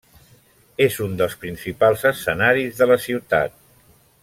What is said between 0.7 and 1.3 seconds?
És un